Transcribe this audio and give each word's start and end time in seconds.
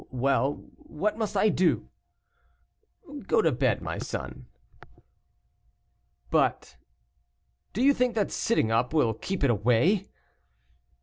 "Well, 0.09 0.63
what 0.77 1.15
must 1.15 1.37
I 1.37 1.49
do?" 1.49 1.87
"Go 3.27 3.39
to 3.43 3.51
bed, 3.51 3.83
my 3.83 3.99
son." 3.99 4.47
"But" 6.31 6.75
"Do 7.75 7.83
you 7.83 7.93
think 7.93 8.15
that 8.15 8.31
sitting 8.31 8.71
up 8.71 8.95
will 8.95 9.13
keep 9.13 9.43
it 9.43 9.51
away?" 9.51 10.07